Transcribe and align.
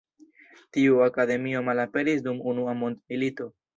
Tiu 0.77 0.95
akademio 1.09 1.61
malaperis 1.67 2.25
dum 2.29 2.41
Unua 2.53 2.75
mondmilito. 2.81 3.49